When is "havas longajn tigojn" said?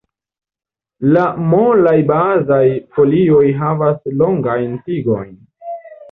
3.59-5.37